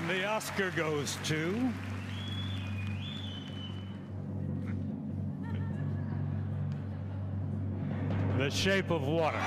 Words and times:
And 0.00 0.10
the 0.10 0.26
Oscar 0.26 0.70
goes 0.70 1.16
to. 1.24 1.72
The 8.38 8.50
Shape 8.50 8.90
of 8.90 9.02
Water. 9.02 9.42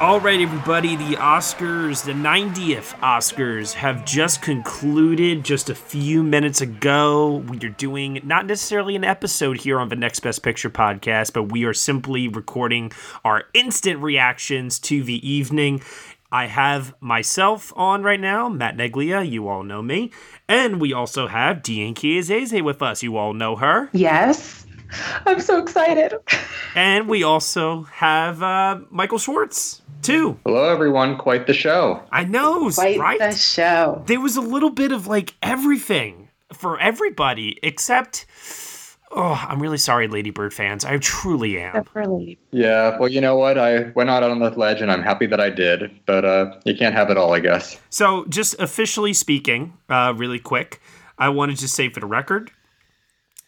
All 0.00 0.18
right, 0.18 0.40
everybody, 0.40 0.96
the 0.96 1.14
Oscars, 1.16 2.04
the 2.04 2.12
90th 2.12 2.98
Oscars, 3.00 3.74
have 3.74 4.04
just 4.04 4.42
concluded 4.42 5.44
just 5.44 5.70
a 5.70 5.76
few 5.76 6.24
minutes 6.24 6.60
ago. 6.60 7.44
We 7.48 7.58
are 7.58 7.70
doing 7.70 8.20
not 8.24 8.46
necessarily 8.46 8.96
an 8.96 9.04
episode 9.04 9.60
here 9.60 9.78
on 9.78 9.90
the 9.90 9.96
Next 9.96 10.18
Best 10.20 10.42
Picture 10.42 10.70
podcast, 10.70 11.32
but 11.32 11.52
we 11.52 11.64
are 11.64 11.74
simply 11.74 12.26
recording 12.26 12.90
our 13.24 13.44
instant 13.54 14.00
reactions 14.00 14.80
to 14.80 15.04
the 15.04 15.28
evening. 15.28 15.82
I 16.32 16.46
have 16.46 16.94
myself 17.00 17.72
on 17.76 18.02
right 18.02 18.18
now, 18.18 18.48
Matt 18.48 18.76
Neglia, 18.76 19.28
you 19.28 19.48
all 19.48 19.62
know 19.62 19.82
me. 19.82 20.10
And 20.48 20.80
we 20.80 20.92
also 20.94 21.26
have 21.26 21.58
DeAnn 21.58 21.92
Chiazzese 21.94 22.62
with 22.64 22.80
us, 22.80 23.02
you 23.02 23.18
all 23.18 23.34
know 23.34 23.54
her. 23.56 23.90
Yes. 23.92 24.66
I'm 25.26 25.40
so 25.40 25.58
excited. 25.60 26.14
And 26.74 27.06
we 27.08 27.22
also 27.22 27.82
have 27.84 28.42
uh, 28.42 28.80
Michael 28.90 29.18
Schwartz, 29.18 29.82
too. 30.02 30.38
Hello, 30.46 30.70
everyone. 30.70 31.16
Quite 31.18 31.46
the 31.46 31.54
show. 31.54 32.02
I 32.10 32.24
know, 32.24 32.70
Quite 32.70 32.98
right? 32.98 33.18
the 33.18 33.32
show. 33.32 34.02
there 34.06 34.20
was 34.20 34.36
a 34.36 34.40
little 34.42 34.70
bit 34.70 34.90
of 34.92 35.06
like 35.06 35.34
everything 35.42 36.28
for 36.52 36.78
everybody 36.80 37.58
except 37.62 38.26
oh 39.14 39.44
i'm 39.48 39.60
really 39.60 39.78
sorry 39.78 40.08
lady 40.08 40.30
bird 40.30 40.52
fans 40.54 40.84
i 40.84 40.96
truly 40.98 41.58
am 41.60 41.68
Except 41.68 41.88
for 41.88 42.06
Lady. 42.06 42.38
Yeah, 42.50 42.98
well, 42.98 43.08
you 43.08 43.20
know 43.20 43.36
what? 43.36 43.56
I 43.58 43.90
went 43.90 44.10
out 44.10 44.22
on 44.22 44.38
the 44.38 44.50
ledge, 44.50 44.80
and 44.82 44.90
I'm 44.92 45.02
happy 45.02 45.26
that 45.26 45.40
I 45.40 45.48
did. 45.50 45.90
But 46.06 46.24
uh, 46.24 46.54
you 46.64 46.74
can't 46.76 46.94
have 46.94 47.08
it 47.10 47.16
all, 47.16 47.32
I 47.32 47.40
guess. 47.40 47.78
so 47.90 48.24
just 48.28 48.54
officially 48.60 49.12
speaking 49.12 49.72
uh, 49.88 50.12
really 50.16 50.38
quick 50.38 50.80
i 51.18 51.28
wanted 51.28 51.56
to 51.58 51.68
say 51.68 51.88
for 51.88 52.00
the 52.00 52.06
record 52.06 52.50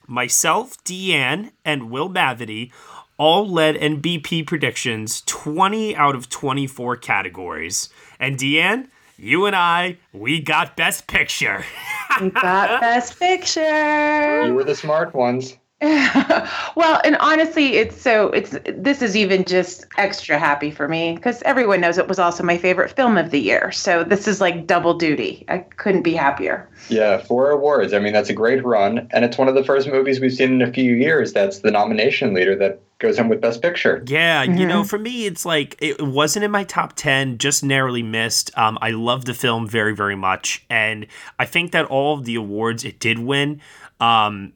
myself 0.06 0.82
DeAnn 0.84 1.50
and 1.64 1.90
will 1.90 2.08
mavity 2.10 2.70
all 3.16 3.48
led 3.48 3.74
nbp 3.76 4.46
predictions 4.46 5.22
20 5.26 5.96
out 5.96 6.14
of 6.14 6.28
24 6.28 6.96
categories 6.96 7.88
and 8.18 8.36
DeAnn 8.36 8.88
you 9.16 9.46
and 9.46 9.56
i 9.56 9.96
we 10.12 10.40
got 10.40 10.76
best 10.76 11.06
picture 11.06 11.64
We 12.20 12.30
got 12.30 12.80
Best 12.80 13.18
Picture. 13.18 14.46
You 14.46 14.54
were 14.54 14.64
the 14.64 14.74
smart 14.74 15.14
ones. 15.14 15.56
well, 16.76 17.00
and 17.04 17.16
honestly, 17.16 17.74
it's 17.74 18.00
so 18.00 18.28
it's 18.28 18.56
this 18.66 19.02
is 19.02 19.16
even 19.16 19.44
just 19.44 19.86
extra 19.98 20.38
happy 20.38 20.70
for 20.70 20.88
me 20.88 21.14
because 21.14 21.42
everyone 21.42 21.80
knows 21.80 21.98
it 21.98 22.08
was 22.08 22.18
also 22.18 22.42
my 22.42 22.56
favorite 22.56 22.90
film 22.90 23.18
of 23.18 23.30
the 23.30 23.38
year. 23.38 23.70
So 23.70 24.02
this 24.02 24.26
is 24.26 24.40
like 24.40 24.66
double 24.66 24.94
duty. 24.94 25.44
I 25.48 25.58
couldn't 25.58 26.02
be 26.02 26.14
happier. 26.14 26.68
Yeah, 26.88 27.18
four 27.18 27.50
awards. 27.50 27.92
I 27.92 27.98
mean, 27.98 28.14
that's 28.14 28.30
a 28.30 28.34
great 28.34 28.64
run, 28.64 29.06
and 29.10 29.26
it's 29.26 29.36
one 29.36 29.48
of 29.48 29.54
the 29.54 29.64
first 29.64 29.86
movies 29.86 30.20
we've 30.20 30.32
seen 30.32 30.52
in 30.54 30.62
a 30.62 30.72
few 30.72 30.94
years 30.94 31.34
that's 31.34 31.58
the 31.58 31.70
nomination 31.70 32.32
leader 32.32 32.56
that 32.56 32.80
goes 32.98 33.18
home 33.18 33.28
with 33.28 33.40
Best 33.40 33.60
Picture. 33.60 34.02
Yeah, 34.06 34.42
you 34.42 34.66
know, 34.66 34.84
for 34.84 34.98
me, 34.98 35.26
it's 35.26 35.44
like 35.44 35.76
it 35.80 36.00
wasn't 36.00 36.44
in 36.44 36.50
my 36.50 36.64
top 36.64 36.94
10, 36.96 37.36
just 37.38 37.62
narrowly 37.62 38.02
missed. 38.02 38.56
Um, 38.56 38.78
I 38.80 38.92
love 38.92 39.26
the 39.26 39.34
film 39.34 39.68
very, 39.68 39.94
very 39.94 40.16
much. 40.16 40.64
And 40.70 41.06
I 41.38 41.44
think 41.44 41.72
that 41.72 41.84
all 41.86 42.16
of 42.16 42.24
the 42.24 42.36
awards 42.36 42.84
it 42.84 43.00
did 43.00 43.18
win, 43.18 43.60
um, 44.00 44.54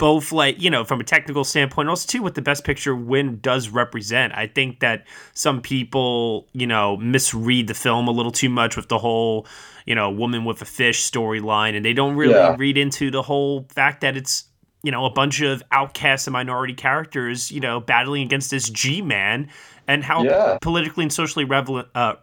both 0.00 0.32
like, 0.32 0.60
you 0.60 0.70
know, 0.70 0.82
from 0.82 0.98
a 0.98 1.04
technical 1.04 1.44
standpoint, 1.44 1.88
also 1.88 2.06
too 2.08 2.22
what 2.22 2.34
the 2.34 2.42
best 2.42 2.64
picture 2.64 2.96
win 2.96 3.38
does 3.40 3.68
represent. 3.68 4.32
I 4.34 4.46
think 4.48 4.80
that 4.80 5.06
some 5.34 5.60
people, 5.60 6.48
you 6.52 6.66
know, 6.66 6.96
misread 6.96 7.68
the 7.68 7.74
film 7.74 8.08
a 8.08 8.10
little 8.10 8.32
too 8.32 8.48
much 8.48 8.76
with 8.76 8.88
the 8.88 8.98
whole, 8.98 9.46
you 9.84 9.94
know, 9.94 10.10
woman 10.10 10.44
with 10.46 10.62
a 10.62 10.64
fish 10.64 11.08
storyline, 11.08 11.76
and 11.76 11.84
they 11.84 11.92
don't 11.92 12.16
really 12.16 12.32
Yeah. 12.34 12.56
read 12.56 12.78
into 12.78 13.10
the 13.10 13.22
whole 13.22 13.66
fact 13.70 14.00
that 14.00 14.16
it's 14.16 14.44
you 14.82 14.90
know, 14.90 15.04
a 15.04 15.10
bunch 15.10 15.42
of 15.42 15.62
outcasts 15.72 16.26
and 16.26 16.32
minority 16.32 16.72
characters, 16.72 17.52
you 17.52 17.60
know, 17.60 17.80
battling 17.80 18.22
against 18.22 18.50
this 18.50 18.70
G 18.70 19.02
man 19.02 19.50
and 19.86 20.02
how 20.02 20.24
Yeah. 20.24 20.56
politically 20.62 21.04
and 21.04 21.12
socially 21.12 21.44
relevant, 21.44 21.88
uh, 21.94 22.14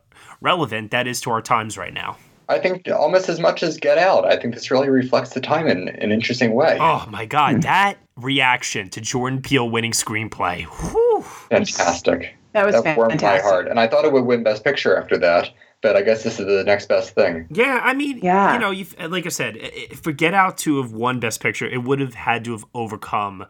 relevant 0.42 0.90
that 0.90 1.06
is 1.06 1.22
to 1.22 1.30
our 1.30 1.42
times 1.44 1.78
right 1.78 1.94
now. 1.94 2.18
I 2.50 2.60
think 2.60 2.88
almost 2.90 3.28
as 3.30 3.40
much 3.40 3.62
as 3.64 3.78
Get 3.78 3.98
Out. 3.98 4.26
I 4.26 4.38
think 4.38 4.54
this 4.54 4.72
really 4.72 4.90
reflects 4.90 5.32
the 5.32 5.42
time 5.42 5.68
in 5.68 5.90
an 5.90 6.12
interesting 6.12 6.54
way. 6.54 6.78
Oh 6.80 7.06
my 7.10 7.26
God, 7.26 7.56
hmm. 7.56 7.60
that 7.62 7.98
reaction 8.16 8.90
to 8.90 9.02
Jordan 9.02 9.42
Peele 9.42 9.70
winning 9.70 9.92
screenplay. 9.92 10.64
Whew. 10.64 11.22
Fantastic. 11.50 12.36
That 12.54 12.66
was 12.66 12.82
That 12.84 12.98
warmed 12.98 13.22
my 13.22 13.40
heart. 13.40 13.68
And 13.68 13.80
I 13.80 13.88
thought 13.88 14.06
it 14.06 14.12
would 14.14 14.26
win 14.26 14.44
Best 14.44 14.64
Picture 14.64 14.98
after 14.98 15.18
that, 15.20 15.52
but 15.82 15.96
I 15.96 16.02
guess 16.02 16.24
this 16.24 16.40
is 16.40 16.46
the 16.48 16.64
next 16.64 16.88
best 16.88 17.14
thing. 17.14 17.46
Yeah, 17.52 17.82
I 17.84 17.94
mean, 17.94 18.20
Yeah. 18.24 18.54
you 18.54 18.60
know, 18.60 18.72
you 18.72 18.86
like 19.08 19.26
I 19.26 19.30
said, 19.30 19.58
i- 19.62 19.88
i- 19.92 19.96
for 19.96 20.12
Get 20.12 20.34
Out 20.34 20.58
to 20.60 20.82
have 20.82 20.92
won 20.92 21.20
Best 21.20 21.42
Picture, 21.42 21.68
it 21.68 21.84
would 21.84 22.00
have 22.00 22.16
had 22.16 22.46
to 22.46 22.54
have 22.54 22.66
overcome 22.74 23.46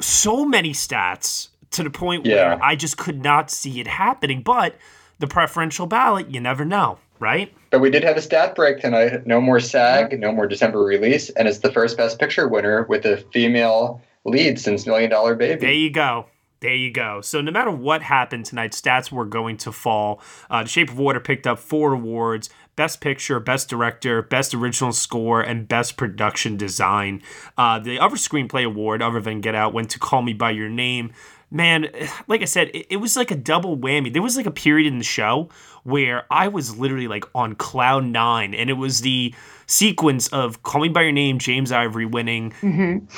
so 0.00 0.44
many 0.44 0.72
stats 0.72 1.48
to 1.72 1.82
the 1.82 1.90
point 1.90 2.24
Yeah. 2.24 2.54
where 2.54 2.64
I 2.64 2.76
just 2.76 2.96
could 2.96 3.22
not 3.22 3.50
see 3.50 3.80
it 3.80 3.86
happening. 3.86 4.42
But 4.42 4.76
the 5.18 5.26
preferential 5.26 5.86
ballot, 5.86 6.30
you 6.30 6.40
never 6.40 6.64
know, 6.64 6.98
right? 7.18 7.52
But 7.70 7.80
we 7.80 7.90
did 7.90 8.04
have 8.04 8.16
a 8.16 8.22
stat 8.22 8.54
break 8.54 8.80
tonight. 8.80 9.26
No 9.26 9.40
more 9.40 9.60
SAG, 9.60 10.18
no 10.18 10.32
more 10.32 10.46
December 10.46 10.80
release, 10.80 11.30
and 11.30 11.48
it's 11.48 11.58
the 11.58 11.72
first 11.72 11.96
Best 11.96 12.18
Picture 12.18 12.48
winner 12.48 12.84
with 12.88 13.04
a 13.04 13.18
female 13.32 14.00
lead 14.24 14.58
since 14.58 14.86
Million 14.86 15.10
Dollar 15.10 15.34
Baby. 15.34 15.60
There 15.60 15.72
you 15.72 15.90
go. 15.90 16.26
There 16.60 16.74
you 16.74 16.90
go. 16.90 17.20
So 17.20 17.42
no 17.42 17.52
matter 17.52 17.70
what 17.70 18.02
happened 18.02 18.46
tonight, 18.46 18.72
stats 18.72 19.12
were 19.12 19.26
going 19.26 19.58
to 19.58 19.72
fall. 19.72 20.20
Uh, 20.48 20.62
the 20.62 20.68
Shape 20.68 20.90
of 20.90 20.98
Water 20.98 21.20
picked 21.20 21.46
up 21.46 21.58
four 21.58 21.92
awards: 21.92 22.48
Best 22.76 23.00
Picture, 23.00 23.40
Best 23.40 23.68
Director, 23.68 24.22
Best 24.22 24.54
Original 24.54 24.92
Score, 24.92 25.40
and 25.40 25.66
Best 25.66 25.96
Production 25.96 26.56
Design. 26.56 27.22
Uh, 27.56 27.78
the 27.78 27.98
other 27.98 28.16
screenplay 28.16 28.64
award, 28.64 29.02
other 29.02 29.20
than 29.20 29.40
Get 29.40 29.54
Out, 29.54 29.72
went 29.72 29.90
to 29.90 29.98
Call 29.98 30.22
Me 30.22 30.34
by 30.34 30.50
Your 30.50 30.68
Name. 30.68 31.12
Man, 31.50 31.88
like 32.28 32.42
I 32.42 32.44
said, 32.44 32.68
it, 32.74 32.86
it 32.90 32.96
was 32.98 33.16
like 33.16 33.30
a 33.30 33.36
double 33.36 33.76
whammy. 33.76 34.12
There 34.12 34.22
was 34.22 34.36
like 34.36 34.46
a 34.46 34.50
period 34.50 34.92
in 34.92 34.98
the 34.98 35.04
show 35.04 35.48
where 35.84 36.24
I 36.30 36.48
was 36.48 36.76
literally 36.76 37.08
like 37.08 37.24
on 37.34 37.54
cloud 37.54 38.04
nine, 38.04 38.52
and 38.54 38.68
it 38.68 38.74
was 38.74 39.00
the 39.00 39.34
sequence 39.66 40.28
of 40.28 40.62
Call 40.62 40.82
Me 40.82 40.88
by 40.88 41.02
Your 41.02 41.12
Name, 41.12 41.38
James 41.38 41.72
Ivory 41.72 42.06
winning, 42.06 42.52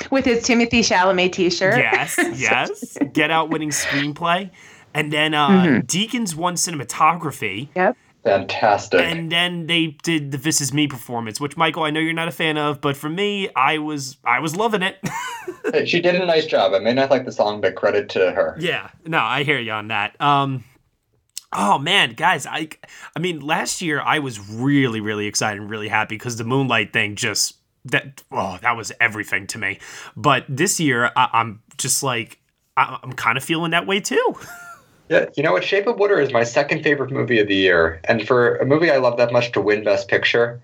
With 0.09 0.25
his 0.25 0.43
Timothée 0.43 0.79
Chalamet 0.79 1.33
T-shirt. 1.33 1.77
Yes, 1.77 2.15
yes. 2.39 2.97
Get 3.13 3.29
Out 3.29 3.49
winning 3.49 3.69
screenplay. 3.69 4.51
And 4.93 5.13
then 5.13 5.35
uh, 5.35 5.81
Deakins 5.85 6.33
won 6.33 6.55
cinematography. 6.55 7.69
Yep. 7.75 7.95
Fantastic. 8.23 8.99
And 8.99 9.31
then 9.31 9.67
they 9.67 9.97
did 10.03 10.31
the 10.31 10.37
This 10.37 10.59
Is 10.59 10.73
Me 10.73 10.87
performance, 10.87 11.39
which 11.39 11.55
Michael, 11.55 11.83
I 11.83 11.89
know 11.89 12.01
you're 12.01 12.13
not 12.13 12.27
a 12.27 12.31
fan 12.33 12.57
of, 12.57 12.81
but 12.81 12.97
for 12.97 13.09
me, 13.09 13.49
I 13.55 13.77
was 13.77 14.17
I 14.23 14.39
was 14.39 14.55
loving 14.55 14.81
it. 14.81 14.97
She 15.85 15.99
did 16.01 16.15
a 16.15 16.25
nice 16.25 16.45
job. 16.45 16.73
I 16.73 16.79
may 16.79 16.93
not 16.93 17.09
like 17.11 17.25
the 17.25 17.31
song, 17.31 17.61
but 17.61 17.75
credit 17.75 18.09
to 18.09 18.31
her. 18.31 18.55
yeah. 18.59 18.89
No, 19.05 19.19
I 19.19 19.43
hear 19.43 19.59
you 19.59 19.71
on 19.71 19.87
that. 19.89 20.19
Um 20.19 20.63
Oh 21.51 21.79
man, 21.79 22.13
guys, 22.13 22.45
I 22.45 22.69
I 23.15 23.19
mean, 23.19 23.39
last 23.39 23.81
year 23.81 23.99
I 24.01 24.19
was 24.19 24.39
really, 24.49 24.99
really 24.99 25.25
excited 25.27 25.59
and 25.61 25.69
really 25.69 25.87
happy 25.87 26.15
because 26.15 26.37
the 26.37 26.43
Moonlight 26.43 26.93
thing 26.93 27.15
just 27.15 27.55
that 27.85 28.23
oh, 28.31 28.57
that 28.61 28.77
was 28.77 28.91
everything 28.99 29.47
to 29.47 29.57
me. 29.57 29.79
But 30.15 30.45
this 30.47 30.79
year 30.79 31.11
I, 31.15 31.29
I'm 31.33 31.61
just 31.77 32.03
like 32.03 32.39
I, 32.77 32.99
I'm 33.01 33.13
kind 33.13 33.37
of 33.37 33.43
feeling 33.43 33.71
that 33.71 33.87
way 33.87 33.99
too. 33.99 34.35
Yeah, 35.09 35.25
you 35.35 35.43
know 35.43 35.51
what? 35.51 35.63
Shape 35.63 35.87
of 35.87 35.97
Water 35.97 36.19
is 36.19 36.31
my 36.31 36.43
second 36.43 36.83
favorite 36.83 37.11
movie 37.11 37.39
of 37.39 37.47
the 37.47 37.55
year. 37.55 37.99
And 38.05 38.25
for 38.25 38.57
a 38.57 38.65
movie 38.65 38.91
I 38.91 38.97
love 38.97 39.17
that 39.17 39.33
much 39.33 39.51
to 39.53 39.61
win 39.61 39.83
Best 39.83 40.07
Picture, 40.07 40.61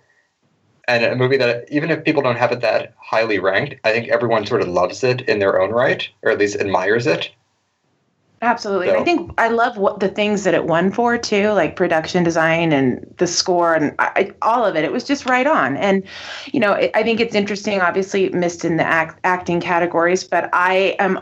and 0.88 1.04
a 1.04 1.16
movie 1.16 1.38
that 1.38 1.66
even 1.72 1.90
if 1.90 2.04
people 2.04 2.22
don't 2.22 2.38
have 2.38 2.52
it 2.52 2.62
that 2.62 2.94
highly 3.00 3.40
ranked, 3.40 3.76
I 3.84 3.92
think 3.92 4.08
everyone 4.10 4.46
sort 4.46 4.62
of 4.62 4.68
loves 4.68 5.04
it 5.04 5.22
in 5.22 5.40
their 5.40 5.60
own 5.60 5.72
right, 5.72 6.08
or 6.22 6.32
at 6.32 6.38
least 6.38 6.58
admires 6.58 7.08
it. 7.08 7.32
Absolutely. 8.42 8.90
And 8.90 8.98
I 8.98 9.04
think 9.04 9.32
I 9.40 9.48
love 9.48 9.78
what 9.78 10.00
the 10.00 10.10
things 10.10 10.44
that 10.44 10.54
it 10.54 10.66
won 10.66 10.92
for 10.92 11.18
too, 11.18 11.50
like 11.54 11.76
production 11.76 12.24
design 12.24 12.72
and 12.72 13.12
the 13.18 13.26
score 13.26 13.74
and 13.74 13.96
I, 13.98 14.32
all 14.44 14.64
of 14.64 14.76
it. 14.76 14.84
It 14.84 14.92
was 14.92 15.04
just 15.04 15.26
right 15.26 15.48
on. 15.48 15.78
And, 15.78 16.04
you 16.54 16.60
know, 16.60 16.74
I 16.74 16.92
I 16.94 17.02
think 17.02 17.20
it's 17.20 17.34
interesting, 17.34 17.82
obviously 17.82 18.26
it 18.26 18.36
missed 18.36 18.64
in 18.64 18.78
the 18.78 18.84
act, 18.84 19.20
acting 19.24 19.60
categories, 19.60 20.24
but 20.24 20.50
I 20.54 20.96
am 21.00 21.20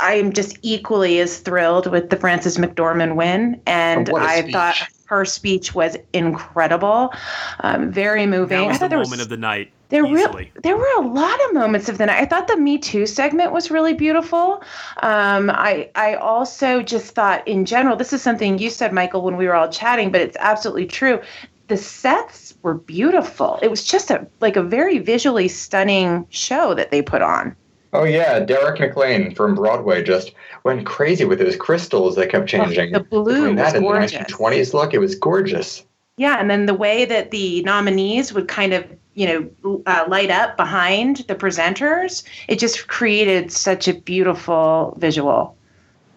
I 0.00 0.14
am 0.14 0.32
just 0.32 0.58
equally 0.62 1.20
as 1.20 1.38
thrilled 1.40 1.90
with 1.90 2.10
the 2.10 2.16
Frances 2.16 2.56
McDormand 2.56 3.16
win, 3.16 3.60
and 3.66 4.08
I 4.10 4.40
speech. 4.42 4.52
thought 4.52 4.76
her 5.06 5.24
speech 5.24 5.74
was 5.74 5.96
incredible, 6.12 7.12
um, 7.60 7.90
very 7.90 8.26
moving. 8.26 8.58
That 8.58 8.64
I 8.64 8.68
was 8.68 8.78
thought 8.78 8.84
the 8.84 8.88
there 8.90 8.98
moment 8.98 9.10
was 9.12 9.20
of 9.22 9.28
the 9.30 9.36
night. 9.36 9.72
there 9.88 10.04
were 10.06 10.46
there 10.62 10.76
were 10.76 10.92
a 10.98 11.00
lot 11.00 11.38
of 11.46 11.54
moments 11.54 11.88
of 11.88 11.98
the 11.98 12.06
night. 12.06 12.20
I 12.20 12.26
thought 12.26 12.46
the 12.46 12.56
Me 12.56 12.78
Too 12.78 13.06
segment 13.06 13.52
was 13.52 13.70
really 13.70 13.94
beautiful. 13.94 14.62
Um, 15.02 15.50
I 15.50 15.90
I 15.94 16.14
also 16.14 16.82
just 16.82 17.14
thought 17.14 17.46
in 17.48 17.64
general, 17.64 17.96
this 17.96 18.12
is 18.12 18.22
something 18.22 18.58
you 18.58 18.70
said, 18.70 18.92
Michael, 18.92 19.22
when 19.22 19.36
we 19.36 19.46
were 19.46 19.54
all 19.54 19.68
chatting, 19.68 20.12
but 20.12 20.20
it's 20.20 20.36
absolutely 20.38 20.86
true. 20.86 21.20
The 21.68 21.76
sets 21.76 22.54
were 22.62 22.74
beautiful. 22.74 23.58
It 23.62 23.70
was 23.70 23.84
just 23.84 24.10
a 24.10 24.26
like 24.40 24.56
a 24.56 24.62
very 24.62 24.98
visually 24.98 25.48
stunning 25.48 26.26
show 26.28 26.74
that 26.74 26.90
they 26.90 27.02
put 27.02 27.22
on. 27.22 27.56
Oh 27.92 28.04
yeah, 28.04 28.40
Derek 28.40 28.80
McLane 28.80 29.34
from 29.34 29.54
Broadway 29.54 30.02
just 30.02 30.32
went 30.64 30.84
crazy 30.84 31.24
with 31.24 31.38
those 31.38 31.56
crystals 31.56 32.16
that 32.16 32.30
kept 32.30 32.48
changing. 32.48 32.92
the 32.92 33.00
blue 33.00 33.54
that 33.56 33.80
gorgeous. 33.80 34.12
the 34.12 34.18
1920s 34.18 34.74
look, 34.74 34.92
it 34.92 34.98
was 34.98 35.14
gorgeous. 35.14 35.84
Yeah, 36.18 36.38
and 36.38 36.50
then 36.50 36.66
the 36.66 36.74
way 36.74 37.04
that 37.04 37.30
the 37.30 37.62
nominees 37.62 38.32
would 38.34 38.48
kind 38.48 38.74
of, 38.74 38.84
you 39.14 39.50
know, 39.62 39.82
uh, 39.86 40.04
light 40.08 40.30
up 40.30 40.56
behind 40.56 41.18
the 41.28 41.34
presenters, 41.34 42.24
it 42.48 42.58
just 42.58 42.88
created 42.88 43.52
such 43.52 43.88
a 43.88 43.94
beautiful 43.94 44.96
visual. 44.98 45.56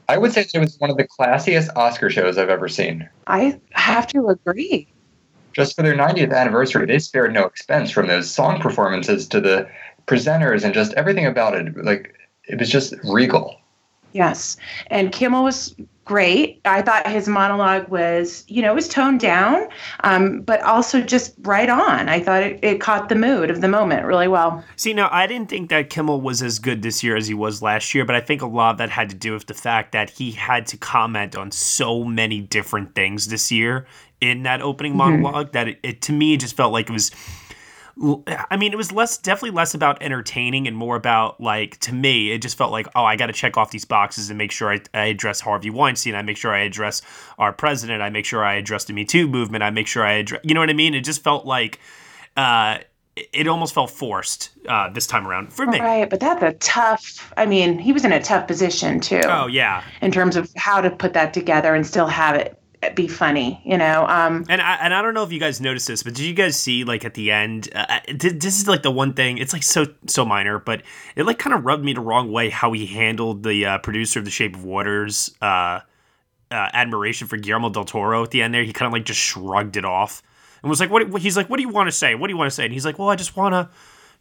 I 0.10 0.18
would 0.18 0.34
say 0.34 0.46
it 0.54 0.60
was 0.60 0.78
one 0.80 0.90
of 0.90 0.98
the 0.98 1.08
classiest 1.08 1.70
Oscar 1.78 2.10
shows 2.10 2.38
I've 2.38 2.50
ever 2.50 2.68
seen. 2.68 3.08
I 3.28 3.62
have 3.72 4.08
to 4.08 4.28
agree. 4.28 4.88
Just 5.54 5.76
for 5.76 5.84
their 5.84 5.96
90th 5.96 6.34
anniversary, 6.34 6.86
they 6.86 7.00
spared 7.00 7.34
no 7.34 7.46
expense 7.46 7.92
from 7.92 8.08
those 8.08 8.30
song 8.30 8.60
performances 8.60 9.28
to 9.30 9.40
the 9.40 9.70
presenters 10.08 10.64
and 10.64 10.74
just 10.74 10.94
everything 10.94 11.26
about 11.26 11.56
it. 11.56 11.76
Like 11.78 12.16
it 12.46 12.60
was 12.60 12.70
just 12.70 12.94
regal. 13.04 13.58
Yes. 14.14 14.58
And 14.88 15.12
Kimmel 15.12 15.44
was 15.44 15.76
great. 16.04 16.60
I 16.66 16.82
thought 16.82 17.08
his 17.08 17.28
monologue 17.28 17.88
was, 17.88 18.44
you 18.48 18.62
know, 18.62 18.72
it 18.72 18.76
was 18.76 18.90
toned 18.90 19.22
down, 19.22 19.68
um, 20.04 20.42
but 20.42 20.62
also 20.64 21.00
just 21.00 21.34
right 21.44 21.70
on. 21.70 22.10
I 22.10 22.20
thought 22.20 22.44
it, 22.44 22.60
it 22.62 22.82
caught 22.82 23.08
the 23.08 23.16
mood 23.16 23.50
of 23.50 23.62
the 23.62 23.70
moment 23.70 24.06
really 24.06 24.28
well. 24.28 24.64
See, 24.76 24.94
now 24.94 25.08
I 25.12 25.28
didn't 25.28 25.50
think 25.50 25.70
that 25.70 25.90
Kimmel 25.90 26.20
was 26.20 26.42
as 26.42 26.60
good 26.60 26.82
this 26.82 27.04
year 27.04 27.16
as 27.16 27.28
he 27.28 27.34
was 27.34 27.62
last 27.62 27.96
year, 27.96 28.04
but 28.04 28.16
I 28.16 28.20
think 28.20 28.42
a 28.42 28.48
lot 28.48 28.72
of 28.72 28.78
that 28.80 28.90
had 28.90 29.10
to 29.12 29.16
do 29.16 29.32
with 29.32 29.46
the 29.46 29.54
fact 29.54 29.94
that 29.94 30.10
he 30.10 30.32
had 30.32 30.66
to 30.68 30.78
comment 30.78 31.36
on 31.36 31.52
so 31.52 32.04
many 32.04 32.42
different 32.42 32.94
things 32.96 33.28
this 33.28 33.52
year 33.52 33.86
in 34.20 34.44
that 34.44 34.62
opening 34.62 34.98
monologue 34.98 35.54
that 35.54 35.68
it, 35.68 35.80
it 35.82 36.02
to 36.04 36.12
me 36.12 36.36
just 36.36 36.58
felt 36.58 36.74
like 36.74 36.90
it 36.90 36.94
was. 36.94 37.12
I 38.50 38.58
mean, 38.58 38.72
it 38.74 38.78
was 38.78 38.92
less, 38.92 39.18
definitely 39.18 39.56
less 39.56 39.74
about 39.74 40.02
entertaining 40.02 40.68
and 40.68 40.76
more 40.78 40.96
about 40.96 41.42
like 41.42 41.78
to 41.82 41.94
me, 41.94 42.32
it 42.32 42.42
just 42.42 42.58
felt 42.58 42.72
like, 42.72 42.88
oh, 42.96 43.04
I 43.04 43.16
got 43.16 43.28
to 43.28 43.34
check 43.34 43.58
off 43.58 43.72
these 43.72 43.86
boxes 43.86 44.30
and 44.30 44.38
make 44.38 44.52
sure 44.52 44.72
I, 44.74 44.82
I 44.94 45.06
address 45.06 45.42
Harvey 45.42 45.70
Weinstein. 45.70 46.16
I 46.16 46.22
make 46.22 46.38
sure 46.38 46.54
I 46.54 46.60
address 46.62 47.02
our 47.38 47.52
president. 47.54 48.02
I 48.02 48.10
make 48.10 48.26
sure 48.26 48.44
I 48.46 48.56
address 48.56 48.86
the 48.86 48.94
Me 48.94 49.04
Too 49.06 49.28
movement. 49.28 49.64
I 49.64 49.70
make 49.72 49.88
sure 49.88 50.06
I 50.06 50.14
address, 50.14 50.42
you 50.44 50.54
know 50.54 50.60
what 50.62 50.70
I 50.70 50.74
mean? 50.74 50.94
It 50.94 51.02
just 51.02 51.24
felt 51.24 51.46
like, 51.46 51.80
uh, 52.38 52.78
it- 53.16 53.30
it 53.34 53.46
almost 53.48 53.74
felt 53.74 53.90
forced 53.92 54.52
uh, 54.70 54.90
this 54.90 55.06
time 55.06 55.28
around 55.28 55.52
for 55.52 55.66
me. 55.66 55.82
Right. 55.82 56.10
But 56.10 56.22
that's 56.22 56.42
a 56.42 56.54
tough, 56.54 57.34
I 57.36 57.46
mean, 57.46 57.78
he 57.78 57.92
was 57.92 58.06
in 58.06 58.14
a 58.14 58.22
tough 58.24 58.48
position 58.48 59.02
too. 59.02 59.20
Oh 59.26 59.48
yeah, 59.48 59.84
in 60.02 60.12
terms 60.14 60.38
of 60.38 60.50
how 60.56 60.80
to 60.80 60.90
put 60.90 61.12
that 61.12 61.34
together 61.34 61.76
and 61.76 61.86
still 61.86 62.08
have 62.08 62.36
it 62.38 62.58
be 62.96 63.08
funny, 63.08 63.62
you 63.64 63.78
know. 63.78 64.06
Um, 64.08 64.46
and 64.50 64.62
I 64.62 64.76
and 64.76 64.94
I 64.94 65.02
don't 65.02 65.14
know 65.14 65.24
if 65.24 65.32
you 65.32 65.40
guys 65.40 65.62
noticed 65.62 65.88
this, 65.88 66.04
but 66.04 66.14
did 66.16 66.26
you 66.26 66.34
guys 66.34 66.60
see 66.60 66.84
like 66.84 67.06
at 67.06 67.14
the 67.14 67.32
end? 67.32 67.70
Uh, 67.74 68.00
th- 68.08 68.42
this 68.42 68.60
is 68.60 68.68
like 68.68 68.82
the 68.82 68.92
one 68.92 69.14
thing. 69.14 69.38
It's 69.38 69.54
like 69.54 69.64
so 69.64 69.86
so 70.08 70.26
minor, 70.26 70.60
but 70.60 70.82
it 71.16 71.24
like 71.24 71.38
kind 71.38 71.54
of 71.54 71.64
rubbed 71.64 71.84
me 71.84 71.94
the 71.94 72.02
wrong 72.02 72.32
way 72.32 72.50
how 72.50 72.72
he 72.74 72.88
handled 72.88 73.44
the 73.44 73.66
uh, 73.66 73.78
producer 73.78 74.20
of 74.20 74.26
The 74.26 74.32
Shape 74.32 74.56
of 74.56 74.64
Water's 74.64 75.36
uh, 75.42 75.46
uh, 76.50 76.70
admiration 76.74 77.28
for 77.28 77.38
Guillermo 77.38 77.70
del 77.70 77.86
Toro 77.86 78.24
at 78.24 78.32
the 78.32 78.42
end. 78.42 78.54
There, 78.54 78.64
he 78.64 78.74
kind 78.74 78.88
of 78.88 78.94
like 78.94 79.06
just 79.06 79.20
shrugged 79.20 79.78
it 79.78 79.86
off 79.86 80.24
and 80.64 80.70
was 80.70 80.80
like, 80.80 80.90
"What?" 80.90 81.22
He's 81.22 81.38
like, 81.38 81.50
"What 81.50 81.58
do 81.58 81.64
you 81.64 81.70
want 81.70 81.88
to 81.88 81.92
say? 81.92 82.16
What 82.16 82.28
do 82.28 82.34
you 82.34 82.38
want 82.38 82.50
to 82.50 82.56
say?" 82.56 82.66
And 82.66 82.74
he's 82.74 82.86
like, 82.86 82.98
"Well, 82.98 83.10
I 83.10 83.16
just 83.16 83.38
want 83.38 83.54
to." 83.54 83.70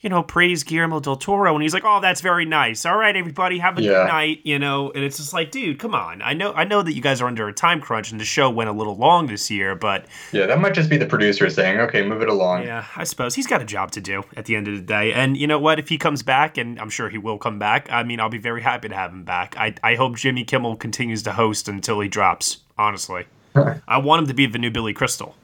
You 0.03 0.09
know, 0.09 0.23
praise 0.23 0.65
Guillermo 0.65 1.01
del 1.01 1.17
Toro, 1.17 1.53
and 1.55 1.63
he's 1.63 1.75
like, 1.75 1.85
"Oh, 1.85 2.01
that's 2.01 2.23
very 2.23 2.47
nice. 2.47 2.87
All 2.87 2.97
right, 2.97 3.15
everybody, 3.15 3.59
have 3.59 3.77
a 3.77 3.83
Yeah. 3.83 3.89
good 3.91 4.07
night." 4.07 4.41
You 4.45 4.59
know, 4.59 4.91
and 4.95 5.05
it's 5.05 5.19
just 5.19 5.35
like, 5.35 5.51
dude, 5.51 5.79
come 5.79 5.95
on. 5.95 6.23
I 6.23 6.33
know, 6.33 6.55
I 6.55 6.65
know 6.65 6.81
that 6.83 6.95
you 6.95 7.03
guys 7.03 7.21
are 7.21 7.27
under 7.27 7.49
a 7.49 7.53
time 7.53 7.81
crunch, 7.83 8.11
and 8.11 8.19
the 8.19 8.25
show 8.25 8.49
went 8.49 8.71
a 8.71 8.73
little 8.73 8.97
long 8.97 9.27
this 9.27 9.51
year, 9.51 9.75
but 9.75 10.07
Yeah, 10.33 10.47
that 10.47 10.59
might 10.59 10.73
just 10.73 10.89
be 10.89 10.97
the 10.97 11.05
producer 11.07 11.51
saying, 11.51 11.79
"Okay, 11.81 12.03
move 12.03 12.23
it 12.23 12.29
along." 12.29 12.63
yeah, 12.63 12.85
I 12.97 13.05
suppose 13.05 13.35
he's 13.35 13.47
got 13.47 13.61
a 13.61 13.65
job 13.67 13.91
to 13.93 14.01
do 14.01 14.25
at 14.37 14.47
the 14.47 14.57
end 14.57 14.69
of 14.69 14.75
the 14.75 14.81
day. 14.81 15.13
And 15.13 15.37
you 15.37 15.47
know 15.47 15.59
what? 15.59 15.79
If 15.79 15.91
he 15.91 15.99
comes 15.99 16.23
back, 16.23 16.57
and 16.57 16.81
I'm 16.81 16.91
sure 16.91 17.11
he 17.11 17.19
will 17.19 17.37
come 17.39 17.59
back, 17.59 17.89
I 17.93 18.03
mean, 18.03 18.21
I'll 18.21 18.31
be 18.31 18.39
very 18.39 18.63
happy 18.63 18.89
to 18.89 18.95
have 18.95 19.11
him 19.13 19.25
back. 19.25 19.55
I, 19.59 19.75
I 19.85 19.97
hope 19.97 20.17
Jimmy 20.17 20.45
Kimmel 20.45 20.77
continues 20.77 21.23
to 21.25 21.33
host 21.33 21.69
until 21.69 22.01
he 22.01 22.09
drops, 22.09 22.59
honestly. 22.79 23.25
I 23.87 23.99
want 23.99 24.23
him 24.23 24.29
to 24.29 24.35
be 24.35 24.47
the 24.47 24.59
new 24.59 24.71
Billy 24.71 24.95
Crystal. 24.95 25.37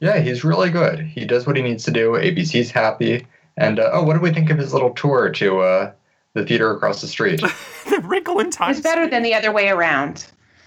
Yeah, 0.00 0.20
he's 0.20 0.42
really 0.42 0.70
good. 0.70 1.00
He 1.00 1.26
does 1.26 1.46
what 1.46 1.56
he 1.56 1.62
needs 1.62 1.84
to 1.84 1.90
do. 1.90 2.12
ABC's 2.12 2.70
happy. 2.70 3.26
And 3.56 3.78
uh, 3.78 3.90
oh, 3.92 4.02
what 4.02 4.14
do 4.14 4.20
we 4.20 4.32
think 4.32 4.50
of 4.50 4.58
his 4.58 4.72
little 4.72 4.90
tour 4.90 5.30
to 5.30 5.60
uh, 5.60 5.92
the 6.34 6.44
theater 6.44 6.70
across 6.70 7.00
the 7.00 7.06
street? 7.06 7.40
the 7.90 8.00
wrinkle 8.04 8.38
in 8.40 8.50
time. 8.50 8.70
it's 8.70 8.80
better 8.80 9.08
than 9.08 9.22
the 9.22 9.34
other 9.34 9.52
way 9.52 9.68
around. 9.68 10.26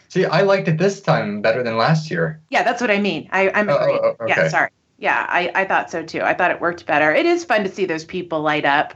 See, 0.10 0.26
I 0.26 0.42
liked 0.42 0.68
it 0.68 0.78
this 0.78 1.02
time 1.02 1.42
better 1.42 1.64
than 1.64 1.76
last 1.78 2.12
year. 2.12 2.40
Yeah, 2.52 2.62
that's 2.64 2.82
what 2.82 2.92
I 2.92 3.00
mean. 3.00 3.28
I, 3.32 3.50
I'm 3.52 3.68
Oh, 3.70 3.78
agreed. 3.78 4.00
oh, 4.04 4.16
oh, 4.20 4.26
Yeah, 4.28 4.48
sorry. 4.48 4.70
Yeah, 5.00 5.26
I, 5.28 5.52
I 5.56 5.66
thought 5.66 5.90
so 5.90 6.04
too. 6.04 6.22
I 6.22 6.34
thought 6.36 6.52
it 6.52 6.62
worked 6.62 6.86
better. 6.86 7.12
It 7.14 7.26
is 7.26 7.44
fun 7.44 7.64
to 7.64 7.70
see 7.70 7.86
those 7.86 8.06
people 8.06 8.42
light 8.42 8.64
up, 8.64 8.94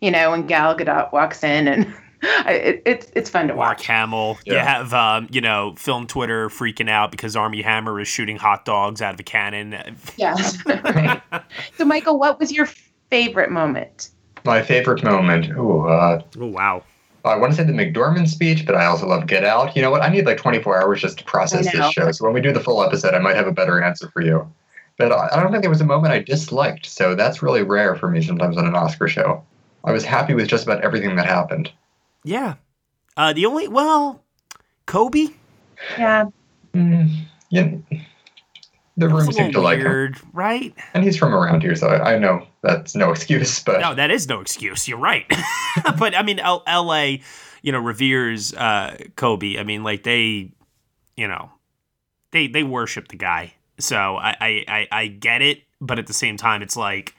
you 0.00 0.10
know, 0.10 0.30
when 0.30 0.46
Gal 0.46 0.76
Gadot 0.76 1.12
walks 1.12 1.42
in, 1.42 1.66
and 1.66 1.92
it, 2.46 2.82
it's 2.86 3.10
it's 3.16 3.28
fun 3.28 3.48
to 3.48 3.54
Mark 3.54 3.78
watch. 3.78 3.86
Hamill. 3.86 4.38
You 4.46 4.56
have, 4.56 4.94
um, 4.94 5.26
you 5.30 5.40
know, 5.40 5.74
film 5.76 6.06
Twitter 6.06 6.48
freaking 6.50 6.88
out 6.88 7.10
because 7.10 7.34
Armie 7.34 7.62
Hammer 7.62 7.98
is 8.00 8.06
shooting 8.08 8.36
hot 8.36 8.64
dogs 8.64 9.02
out 9.02 9.14
of 9.14 9.20
a 9.20 9.24
cannon. 9.24 9.96
Yes. 10.16 10.56
Right. 10.66 11.20
So, 11.76 11.84
Michael, 11.84 12.18
what 12.18 12.38
was 12.38 12.52
your 12.52 12.68
favorite 13.10 13.50
moment? 13.50 14.10
My 14.44 14.62
favorite 14.62 15.02
moment. 15.02 15.50
Ooh, 15.50 15.86
uh, 15.86 16.22
Oh, 16.38 16.46
wow. 16.46 16.82
I 17.24 17.36
want 17.36 17.52
to 17.52 17.56
say 17.56 17.64
the 17.64 17.72
McDormand 17.72 18.28
speech, 18.28 18.64
but 18.64 18.74
I 18.74 18.86
also 18.86 19.06
love 19.06 19.26
Get 19.26 19.44
Out. 19.44 19.76
You 19.76 19.82
know 19.82 19.90
what? 19.90 20.00
I 20.00 20.08
need 20.08 20.24
like 20.24 20.38
24 20.38 20.80
hours 20.82 21.02
just 21.02 21.18
to 21.18 21.24
process 21.24 21.70
this 21.70 21.92
show. 21.92 22.10
So 22.12 22.24
when 22.24 22.32
we 22.32 22.40
do 22.40 22.50
the 22.50 22.60
full 22.60 22.82
episode, 22.82 23.12
I 23.12 23.18
might 23.18 23.36
have 23.36 23.46
a 23.46 23.52
better 23.52 23.82
answer 23.82 24.08
for 24.10 24.22
you. 24.22 24.50
But 24.96 25.12
I 25.12 25.28
I 25.32 25.42
don't 25.42 25.50
think 25.50 25.62
there 25.62 25.70
was 25.70 25.82
a 25.82 25.86
moment 25.86 26.14
I 26.14 26.20
disliked. 26.20 26.86
So 26.86 27.14
that's 27.14 27.42
really 27.42 27.62
rare 27.62 27.94
for 27.94 28.10
me 28.10 28.22
sometimes 28.22 28.56
on 28.56 28.66
an 28.66 28.74
Oscar 28.74 29.06
show. 29.06 29.44
I 29.84 29.92
was 29.92 30.04
happy 30.04 30.32
with 30.32 30.48
just 30.48 30.64
about 30.64 30.82
everything 30.82 31.16
that 31.16 31.26
happened. 31.26 31.70
Yeah. 32.24 32.54
Uh, 33.16 33.32
the 33.32 33.44
only, 33.46 33.68
well, 33.68 34.22
Kobe? 34.86 35.28
Yeah. 35.98 36.26
Mm, 36.74 37.24
yeah, 37.50 37.70
the 39.00 39.08
room 39.08 39.32
seemed 39.32 39.52
to 39.54 39.60
like 39.60 39.80
him. 39.80 40.14
right? 40.32 40.74
And 40.94 41.02
he's 41.02 41.16
from 41.16 41.34
around 41.34 41.62
here, 41.62 41.74
so 41.74 41.88
I, 41.88 42.14
I 42.14 42.18
know 42.18 42.46
that's 42.62 42.94
no 42.94 43.10
excuse. 43.14 43.60
But 43.62 43.80
No, 43.80 43.94
that 43.94 44.10
is 44.10 44.28
no 44.28 44.40
excuse. 44.40 44.86
You're 44.86 44.98
right. 44.98 45.26
but 45.98 46.14
I 46.14 46.22
mean, 46.22 46.38
L- 46.38 46.62
L.A. 46.66 47.22
You 47.62 47.72
know, 47.72 47.78
reveres 47.78 48.54
uh, 48.54 48.96
Kobe. 49.16 49.58
I 49.58 49.64
mean, 49.64 49.82
like 49.82 50.02
they, 50.02 50.52
you 51.16 51.28
know, 51.28 51.50
they 52.30 52.46
they 52.46 52.62
worship 52.62 53.08
the 53.08 53.16
guy. 53.16 53.54
So 53.78 53.96
I 53.96 54.36
I, 54.40 54.64
I, 54.68 54.88
I 54.92 55.06
get 55.08 55.42
it, 55.42 55.62
but 55.80 55.98
at 55.98 56.06
the 56.06 56.14
same 56.14 56.36
time, 56.38 56.62
it's 56.62 56.76
like, 56.76 57.14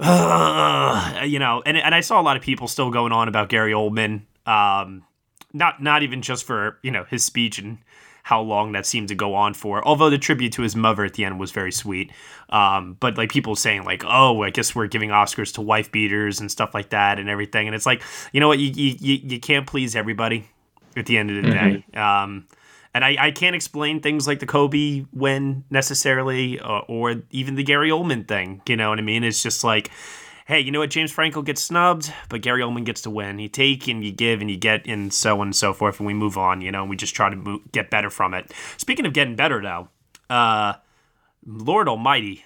uh, 0.00 1.22
you 1.26 1.38
know, 1.38 1.62
and 1.64 1.76
and 1.76 1.94
I 1.94 2.00
saw 2.00 2.20
a 2.20 2.22
lot 2.22 2.36
of 2.36 2.42
people 2.42 2.68
still 2.68 2.90
going 2.90 3.12
on 3.12 3.28
about 3.28 3.48
Gary 3.48 3.72
Oldman. 3.72 4.22
Um, 4.46 5.04
not 5.52 5.82
not 5.82 6.02
even 6.02 6.20
just 6.20 6.44
for 6.44 6.78
you 6.82 6.90
know 6.90 7.04
his 7.04 7.24
speech 7.24 7.58
and 7.58 7.78
how 8.24 8.40
long 8.40 8.72
that 8.72 8.86
seemed 8.86 9.08
to 9.08 9.14
go 9.14 9.34
on 9.34 9.52
for. 9.52 9.86
Although 9.86 10.08
the 10.08 10.18
tribute 10.18 10.54
to 10.54 10.62
his 10.62 10.74
mother 10.74 11.04
at 11.04 11.12
the 11.12 11.26
end 11.26 11.38
was 11.38 11.52
very 11.52 11.70
sweet. 11.70 12.10
Um, 12.48 12.96
but 12.98 13.18
like 13.18 13.30
people 13.30 13.54
saying 13.54 13.84
like, 13.84 14.02
oh, 14.06 14.42
I 14.42 14.48
guess 14.48 14.74
we're 14.74 14.86
giving 14.86 15.10
Oscars 15.10 15.52
to 15.54 15.60
wife 15.60 15.92
beaters 15.92 16.40
and 16.40 16.50
stuff 16.50 16.72
like 16.72 16.88
that 16.90 17.18
and 17.18 17.28
everything. 17.28 17.68
And 17.68 17.76
it's 17.76 17.84
like, 17.84 18.02
you 18.32 18.40
know 18.40 18.48
what, 18.48 18.58
you 18.58 18.70
you, 18.74 19.20
you, 19.22 19.40
can't 19.40 19.66
please 19.66 19.94
everybody 19.94 20.48
at 20.96 21.04
the 21.04 21.18
end 21.18 21.30
of 21.30 21.44
the 21.44 21.50
day. 21.50 21.84
Um, 22.00 22.46
and 22.94 23.04
I, 23.04 23.16
I 23.18 23.30
can't 23.30 23.54
explain 23.54 24.00
things 24.00 24.26
like 24.26 24.38
the 24.38 24.46
Kobe 24.46 25.04
win 25.12 25.64
necessarily, 25.68 26.58
uh, 26.60 26.78
or 26.88 27.16
even 27.30 27.56
the 27.56 27.64
Gary 27.64 27.90
Oldman 27.90 28.26
thing. 28.26 28.62
You 28.66 28.76
know 28.76 28.88
what 28.88 28.98
I 28.98 29.02
mean? 29.02 29.22
It's 29.22 29.42
just 29.42 29.64
like, 29.64 29.90
hey, 30.46 30.60
you 30.60 30.70
know 30.70 30.80
what? 30.80 30.90
James 30.90 31.10
Franco 31.12 31.42
gets 31.42 31.62
snubbed, 31.62 32.12
but 32.28 32.42
Gary 32.42 32.62
Oldman 32.62 32.84
gets 32.84 33.00
to 33.02 33.10
win. 33.10 33.38
You 33.38 33.48
take 33.48 33.88
and 33.88 34.04
you 34.04 34.12
give 34.12 34.40
and 34.40 34.50
you 34.50 34.56
get, 34.56 34.86
and 34.86 35.12
so 35.12 35.40
on 35.40 35.48
and 35.48 35.56
so 35.56 35.72
forth, 35.72 35.98
and 36.00 36.06
we 36.06 36.14
move 36.14 36.36
on. 36.38 36.60
You 36.60 36.70
know, 36.72 36.82
and 36.82 36.90
we 36.90 36.96
just 36.96 37.14
try 37.14 37.30
to 37.30 37.36
mo- 37.36 37.62
get 37.72 37.90
better 37.90 38.10
from 38.10 38.34
it. 38.34 38.52
Speaking 38.76 39.06
of 39.06 39.12
getting 39.12 39.36
better, 39.36 39.60
though, 39.62 39.88
uh, 40.28 40.74
Lord 41.46 41.88
Almighty, 41.88 42.44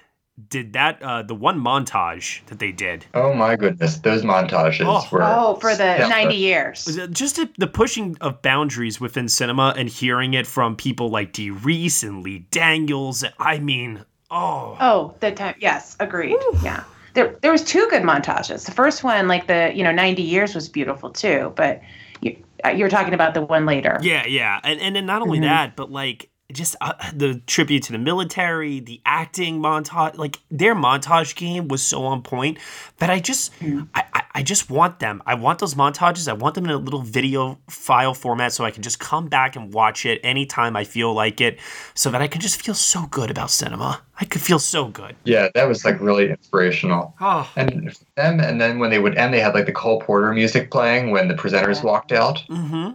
did 0.50 0.72
that 0.74 1.02
uh, 1.02 1.22
the 1.22 1.34
one 1.34 1.60
montage 1.60 2.44
that 2.46 2.60
they 2.60 2.70
did? 2.70 3.04
oh 3.14 3.34
my 3.34 3.56
goodness, 3.56 3.96
those 3.98 4.22
montages 4.22 4.84
Oh. 4.86 5.04
were. 5.10 5.22
Oh, 5.24 5.56
for 5.56 5.74
the 5.74 5.82
Yeah. 5.98 6.06
90 6.08 6.36
years. 6.36 6.84
Just 7.10 7.36
the- 7.36 7.50
the 7.58 7.66
pushing 7.66 8.16
of 8.20 8.40
boundaries 8.42 9.00
within 9.00 9.28
cinema 9.28 9.74
and 9.76 9.88
hearing 9.88 10.34
it 10.34 10.46
from 10.46 10.76
people 10.76 11.08
like 11.10 11.32
Dee 11.32 11.50
Rees 11.50 12.04
and 12.04 12.22
Lee 12.22 12.46
Daniels. 12.52 13.24
I 13.40 13.58
mean, 13.58 14.04
oh, 14.30 14.76
Oh, 14.80 15.14
the 15.18 15.32
time. 15.32 15.56
Yes, 15.58 15.96
agreed. 15.98 16.38
Yeah. 16.62 16.84
There, 17.18 17.36
there 17.42 17.50
was 17.50 17.64
two 17.64 17.84
good 17.90 18.04
montages. 18.04 18.64
The 18.64 18.70
first 18.70 19.02
one, 19.02 19.26
like 19.26 19.48
the 19.48 19.72
you 19.74 19.82
know 19.82 19.90
90 19.90 20.22
years, 20.22 20.54
was 20.54 20.68
beautiful 20.68 21.10
too. 21.10 21.52
But 21.56 21.80
you, 22.20 22.36
Uh, 22.64 22.68
You're 22.70 22.88
talking 22.88 23.12
about 23.12 23.34
the 23.34 23.42
one 23.42 23.66
later. 23.66 23.98
Yeah, 24.02 24.24
yeah, 24.26 24.60
and 24.62 24.80
and 24.80 24.94
then 24.94 25.04
not 25.06 25.22
only 25.22 25.40
that, 25.40 25.74
but 25.74 25.90
like 25.90 26.30
just 26.52 26.76
uh, 26.80 26.94
the 27.14 27.42
tribute 27.46 27.82
to 27.84 27.92
the 27.92 27.98
military, 27.98 28.80
the 28.80 29.00
acting 29.04 29.60
montage, 29.60 30.16
like 30.16 30.38
their 30.50 30.74
montage 30.74 31.36
game 31.36 31.68
was 31.68 31.82
so 31.82 32.04
on 32.04 32.22
point 32.22 32.58
that 32.98 33.10
I 33.10 33.20
just, 33.20 33.52
I, 33.94 34.04
I, 34.14 34.22
I 34.36 34.42
just 34.42 34.70
want 34.70 34.98
them. 34.98 35.22
I 35.26 35.34
want 35.34 35.58
those 35.58 35.74
montages. 35.74 36.26
I 36.26 36.32
want 36.32 36.54
them 36.54 36.64
in 36.64 36.70
a 36.70 36.78
little 36.78 37.02
video 37.02 37.58
file 37.68 38.14
format 38.14 38.52
so 38.52 38.64
I 38.64 38.70
can 38.70 38.82
just 38.82 38.98
come 38.98 39.28
back 39.28 39.56
and 39.56 39.74
watch 39.74 40.06
it 40.06 40.20
anytime 40.24 40.74
I 40.74 40.84
feel 40.84 41.12
like 41.12 41.42
it, 41.42 41.58
so 41.94 42.10
that 42.10 42.22
I 42.22 42.28
can 42.28 42.40
just 42.40 42.62
feel 42.62 42.74
so 42.74 43.06
good 43.06 43.30
about 43.30 43.50
cinema. 43.50 44.00
I 44.18 44.24
could 44.24 44.40
feel 44.40 44.58
so 44.58 44.86
good. 44.88 45.16
Yeah, 45.24 45.48
that 45.54 45.68
was 45.68 45.84
like 45.84 46.00
really 46.00 46.30
inspirational. 46.30 47.14
Oh, 47.20 47.50
And 47.56 47.94
them, 48.16 48.40
and 48.40 48.58
then 48.60 48.78
when 48.78 48.88
they 48.90 48.98
would 48.98 49.16
end, 49.18 49.34
they 49.34 49.40
had 49.40 49.54
like 49.54 49.66
the 49.66 49.72
Cole 49.72 50.00
Porter 50.00 50.32
music 50.32 50.70
playing 50.70 51.10
when 51.10 51.28
the 51.28 51.34
presenters 51.34 51.84
walked 51.84 52.12
out. 52.12 52.42
mm-hmm. 52.48 52.92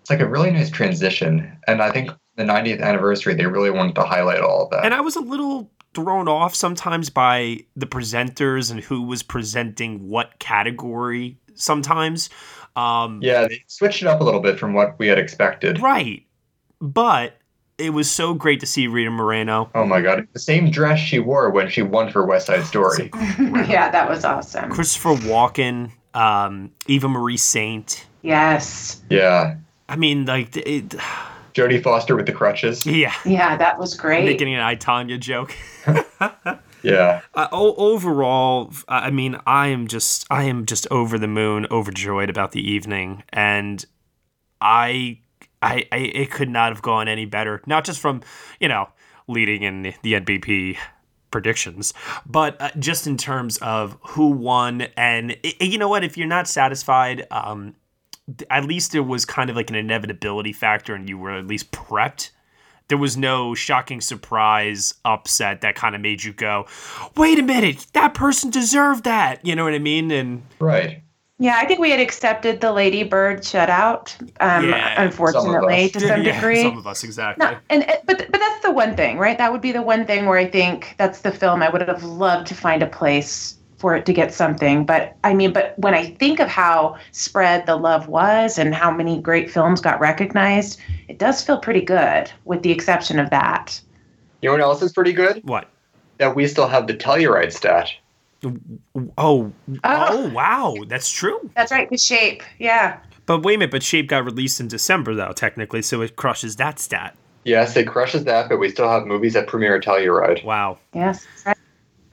It's 0.00 0.10
like 0.10 0.20
a 0.20 0.28
really 0.28 0.50
nice 0.50 0.68
transition. 0.68 1.56
And 1.68 1.80
I 1.80 1.92
think 1.92 2.10
the 2.36 2.44
90th 2.44 2.80
anniversary, 2.80 3.34
they 3.34 3.46
really 3.46 3.70
wanted 3.70 3.94
to 3.96 4.02
highlight 4.02 4.40
all 4.40 4.64
of 4.64 4.70
that. 4.70 4.84
And 4.84 4.94
I 4.94 5.00
was 5.00 5.16
a 5.16 5.20
little 5.20 5.70
thrown 5.94 6.28
off 6.28 6.54
sometimes 6.54 7.10
by 7.10 7.58
the 7.76 7.86
presenters 7.86 8.70
and 8.70 8.80
who 8.80 9.02
was 9.02 9.22
presenting 9.22 10.08
what 10.08 10.38
category 10.38 11.38
sometimes. 11.54 12.30
Um, 12.76 13.20
yeah, 13.22 13.46
they 13.46 13.62
switched 13.66 14.02
it 14.02 14.08
up 14.08 14.20
a 14.20 14.24
little 14.24 14.40
bit 14.40 14.58
from 14.58 14.72
what 14.72 14.98
we 14.98 15.08
had 15.08 15.18
expected. 15.18 15.80
Right. 15.80 16.24
But 16.80 17.36
it 17.78 17.90
was 17.90 18.10
so 18.10 18.32
great 18.32 18.60
to 18.60 18.66
see 18.66 18.86
Rita 18.86 19.10
Moreno. 19.10 19.70
Oh 19.74 19.84
my 19.84 20.00
god, 20.00 20.26
the 20.32 20.38
same 20.38 20.70
dress 20.70 20.98
she 20.98 21.18
wore 21.18 21.50
when 21.50 21.68
she 21.68 21.82
won 21.82 22.10
for 22.10 22.24
West 22.24 22.46
Side 22.46 22.64
Story. 22.64 23.10
yeah, 23.38 23.90
that 23.90 24.08
was 24.08 24.24
awesome. 24.24 24.70
Christopher 24.70 25.14
Walken, 25.14 25.90
um, 26.14 26.70
Eva 26.86 27.08
Marie 27.08 27.36
Saint. 27.36 28.06
Yes. 28.22 29.02
Yeah, 29.10 29.56
I 29.88 29.96
mean, 29.96 30.24
like, 30.24 30.56
it, 30.56 30.94
Jodie 31.54 31.82
Foster 31.82 32.16
with 32.16 32.26
the 32.26 32.32
crutches. 32.32 32.86
yeah. 32.86 33.14
Yeah, 33.24 33.56
that 33.56 33.78
was 33.78 33.94
great. 33.94 34.24
Making 34.24 34.54
an 34.54 34.60
I, 34.60 34.74
Tanya 34.74 35.18
joke. 35.18 35.54
Yeah, 36.84 37.20
Uh, 37.34 37.46
o- 37.52 37.76
overall, 37.76 38.72
I 38.88 39.12
mean, 39.12 39.38
I 39.46 39.68
am 39.68 39.86
just, 39.86 40.26
I 40.28 40.42
am 40.44 40.66
just 40.66 40.84
over 40.90 41.16
the 41.16 41.28
moon, 41.28 41.64
overjoyed 41.70 42.28
about 42.28 42.50
the 42.50 42.60
evening, 42.60 43.22
and 43.32 43.84
I, 44.60 45.20
I, 45.62 45.86
I 45.92 45.96
it 45.98 46.32
could 46.32 46.48
not 46.50 46.72
have 46.72 46.82
gone 46.82 47.06
any 47.06 47.24
better. 47.24 47.62
Not 47.66 47.84
just 47.84 48.00
from, 48.00 48.20
you 48.58 48.66
know, 48.66 48.88
leading 49.28 49.62
in 49.62 49.82
the, 49.82 49.94
the 50.02 50.14
NBP 50.14 50.76
predictions, 51.30 51.94
but 52.26 52.60
uh, 52.60 52.70
just 52.80 53.06
in 53.06 53.16
terms 53.16 53.58
of 53.58 53.96
who 54.02 54.30
won, 54.30 54.82
and 54.96 55.36
i 55.44 55.54
you 55.64 55.78
know 55.78 55.88
what, 55.88 56.02
if 56.02 56.16
you're 56.18 56.26
not 56.26 56.48
satisfied, 56.48 57.24
um, 57.30 57.76
at 58.50 58.64
least 58.64 58.92
there 58.92 59.02
was 59.02 59.24
kind 59.24 59.50
of 59.50 59.56
like 59.56 59.70
an 59.70 59.76
inevitability 59.76 60.52
factor, 60.52 60.94
and 60.94 61.08
you 61.08 61.18
were 61.18 61.32
at 61.32 61.46
least 61.46 61.70
prepped 61.72 62.30
there 62.88 62.98
was 62.98 63.16
no 63.16 63.54
shocking 63.54 64.02
surprise 64.02 64.94
upset 65.06 65.62
that 65.62 65.74
kind 65.74 65.94
of 65.94 66.00
made 66.02 66.22
you 66.22 66.30
go, 66.32 66.66
wait 67.16 67.38
a 67.38 67.42
minute, 67.42 67.86
that 67.94 68.12
person 68.12 68.50
deserved 68.50 69.04
that. 69.04 69.42
You 69.46 69.56
know 69.56 69.64
what 69.64 69.72
I 69.72 69.78
mean? 69.78 70.10
And 70.10 70.42
right. 70.58 71.00
Yeah, 71.38 71.56
I 71.56 71.64
think 71.64 71.80
we 71.80 71.90
had 71.90 72.00
accepted 72.00 72.60
the 72.60 72.70
ladybird 72.70 73.40
shutout. 73.40 74.14
Um, 74.40 74.68
Yeah, 74.68 75.02
unfortunately, 75.02 75.88
to 75.88 76.00
some 76.00 76.22
Yeah, 76.22 76.34
degree. 76.34 76.62
some 76.62 76.76
of 76.76 76.86
us 76.86 77.02
exactly. 77.02 77.46
No, 77.46 77.56
and 77.70 77.82
and- 77.88 78.00
but 78.04 78.30
but 78.30 78.38
that's 78.40 78.62
the 78.62 78.70
one 78.70 78.94
thing, 78.94 79.16
right? 79.16 79.38
That 79.38 79.50
would 79.50 79.62
be 79.62 79.72
the 79.72 79.80
one 79.82 80.04
thing 80.04 80.26
where 80.26 80.38
I 80.38 80.46
think 80.46 80.94
that's 80.98 81.22
the 81.22 81.32
film 81.32 81.62
I 81.62 81.70
would 81.70 81.80
have 81.80 82.04
loved 82.04 82.46
to 82.48 82.54
find 82.54 82.82
a 82.82 82.86
place 82.86 83.54
for 83.82 83.96
it 83.96 84.06
to 84.06 84.12
get 84.12 84.32
something. 84.32 84.86
But 84.86 85.16
I 85.24 85.34
mean, 85.34 85.52
but 85.52 85.76
when 85.76 85.92
I 85.92 86.06
think 86.14 86.38
of 86.38 86.48
how 86.48 86.96
spread 87.10 87.66
the 87.66 87.74
love 87.74 88.06
was 88.06 88.56
and 88.56 88.72
how 88.72 88.92
many 88.92 89.20
great 89.20 89.50
films 89.50 89.80
got 89.80 89.98
recognized, 89.98 90.80
it 91.08 91.18
does 91.18 91.42
feel 91.42 91.58
pretty 91.58 91.82
good, 91.82 92.30
with 92.44 92.62
the 92.62 92.70
exception 92.70 93.18
of 93.18 93.28
that. 93.30 93.78
You 94.40 94.48
know 94.48 94.52
what 94.54 94.60
else 94.62 94.82
is 94.82 94.92
pretty 94.92 95.12
good? 95.12 95.42
What? 95.42 95.68
That 96.18 96.36
we 96.36 96.46
still 96.46 96.68
have 96.68 96.86
the 96.86 96.94
Telluride 96.94 97.52
stat. 97.52 97.90
Oh, 98.44 98.56
oh, 98.96 99.52
oh. 99.82 99.82
oh 99.84 100.28
wow, 100.30 100.76
that's 100.86 101.10
true. 101.10 101.50
That's 101.56 101.72
right, 101.72 101.90
the 101.90 101.98
shape. 101.98 102.44
Yeah. 102.60 103.00
But 103.26 103.42
wait 103.42 103.56
a 103.56 103.58
minute, 103.58 103.72
but 103.72 103.82
Shape 103.82 104.08
got 104.08 104.24
released 104.24 104.60
in 104.60 104.68
December 104.68 105.14
though, 105.14 105.32
technically, 105.32 105.82
so 105.82 106.00
it 106.02 106.14
crushes 106.16 106.56
that 106.56 106.78
stat. 106.78 107.16
Yes, 107.44 107.76
it 107.76 107.88
crushes 107.88 108.24
that, 108.24 108.48
but 108.48 108.58
we 108.58 108.68
still 108.68 108.88
have 108.88 109.06
movies 109.06 109.32
that 109.32 109.48
premiere 109.48 109.76
at 109.76 109.84
Telluride, 109.84 110.44
Wow. 110.44 110.78
Yes. 110.94 111.26
that's 111.34 111.46
right. 111.46 111.56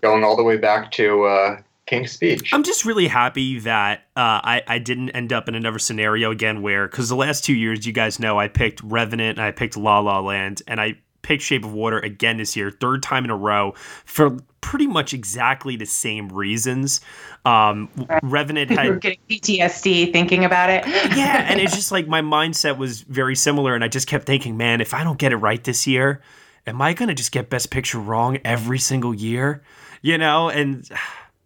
Going 0.01 0.23
all 0.23 0.35
the 0.35 0.43
way 0.43 0.57
back 0.57 0.91
to 0.93 1.23
uh, 1.23 1.61
King's 1.85 2.11
Speech. 2.11 2.53
I'm 2.53 2.63
just 2.63 2.85
really 2.85 3.07
happy 3.07 3.59
that 3.59 3.99
uh, 4.15 4.39
I, 4.43 4.63
I 4.67 4.79
didn't 4.79 5.09
end 5.11 5.33
up 5.33 5.47
in 5.47 5.55
another 5.55 5.79
scenario 5.79 6.31
again 6.31 6.61
where, 6.61 6.87
because 6.87 7.09
the 7.09 7.15
last 7.15 7.43
two 7.43 7.55
years, 7.55 7.85
you 7.85 7.93
guys 7.93 8.19
know, 8.19 8.39
I 8.39 8.47
picked 8.47 8.81
Revenant 8.83 9.37
and 9.37 9.45
I 9.45 9.51
picked 9.51 9.75
La 9.77 9.99
La 9.99 10.19
Land, 10.19 10.61
and 10.67 10.79
I 10.79 10.97
picked 11.21 11.43
Shape 11.43 11.65
of 11.65 11.73
Water 11.73 11.99
again 11.99 12.37
this 12.37 12.55
year, 12.55 12.71
third 12.71 13.03
time 13.03 13.23
in 13.25 13.29
a 13.29 13.35
row, 13.35 13.73
for 14.05 14.37
pretty 14.61 14.87
much 14.87 15.13
exactly 15.13 15.75
the 15.75 15.85
same 15.85 16.29
reasons. 16.29 17.01
Um, 17.45 17.89
Revenant 18.23 18.69
We 18.69 18.75
were 18.77 18.83
had. 18.93 19.01
getting 19.01 19.19
PTSD 19.29 20.11
thinking 20.13 20.45
about 20.45 20.69
it. 20.69 20.85
Yeah, 21.17 21.45
and 21.49 21.59
it's 21.59 21.75
just 21.75 21.91
like 21.91 22.07
my 22.07 22.21
mindset 22.21 22.77
was 22.77 23.01
very 23.01 23.35
similar, 23.35 23.73
and 23.75 23.83
I 23.83 23.87
just 23.87 24.07
kept 24.07 24.25
thinking, 24.25 24.57
man, 24.57 24.79
if 24.79 24.93
I 24.93 25.03
don't 25.03 25.17
get 25.17 25.31
it 25.31 25.37
right 25.37 25.63
this 25.63 25.87
year, 25.87 26.21
am 26.67 26.81
I 26.81 26.93
gonna 26.93 27.15
just 27.15 27.31
get 27.31 27.49
Best 27.49 27.71
Picture 27.71 27.99
wrong 27.99 28.37
every 28.45 28.79
single 28.79 29.13
year? 29.13 29.63
You 30.01 30.17
know, 30.17 30.49
and 30.49 30.87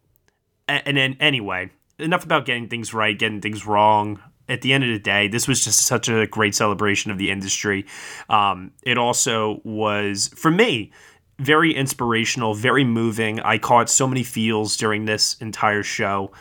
and 0.68 0.98
then 0.98 1.18
anyway, 1.20 1.72
enough 2.00 2.24
about 2.24 2.46
getting 2.46 2.68
things 2.68 2.94
right, 2.94 3.18
getting 3.18 3.42
things 3.42 3.66
wrong. 3.66 4.20
At 4.50 4.62
the 4.62 4.74
end 4.74 4.84
of 4.84 4.90
the 4.90 5.00
day, 5.00 5.30
this 5.30 5.48
was 5.48 5.64
just 5.64 5.86
such 5.86 6.10
a 6.10 6.28
great 6.28 6.54
celebration 6.54 7.12
of 7.12 7.18
the 7.18 7.32
industry. 7.32 7.86
Um, 8.30 8.72
it 8.84 8.98
also 8.98 9.62
was, 9.64 10.28
for 10.36 10.52
me, 10.52 10.92
very 11.40 11.74
inspirational, 11.74 12.54
very 12.54 12.84
moving. 12.84 13.40
I 13.40 13.58
caught 13.58 13.90
so 13.90 14.06
many 14.06 14.22
feels 14.22 14.76
during 14.76 15.06
this 15.06 15.36
entire 15.40 15.82
show, 15.82 16.32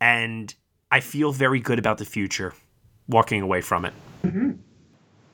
and 0.00 0.54
I 0.92 1.00
feel 1.00 1.32
very 1.32 1.58
good 1.58 1.80
about 1.80 1.98
the 1.98 2.04
future 2.04 2.54
walking 3.08 3.42
away 3.42 3.60
from 3.60 3.84
it. 3.84 3.94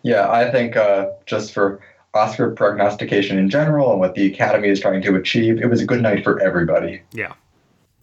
Yeah, 0.02 0.30
I 0.30 0.50
think 0.50 0.76
uh, 0.76 1.10
just 1.26 1.52
for 1.52 1.80
Oscar 2.16 2.50
prognostication 2.50 3.38
in 3.38 3.48
general 3.48 3.90
and 3.92 4.00
what 4.00 4.14
the 4.14 4.26
Academy 4.26 4.68
is 4.68 4.80
trying 4.80 5.02
to 5.02 5.14
achieve, 5.14 5.60
it 5.60 5.66
was 5.66 5.80
a 5.80 5.86
good 5.86 6.02
night 6.02 6.24
for 6.24 6.40
everybody. 6.40 7.02
Yeah. 7.12 7.34